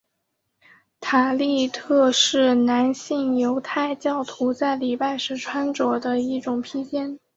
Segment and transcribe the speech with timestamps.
[0.99, 7.19] 塔利特是男性犹太教徒在礼拜时穿着的一种披肩。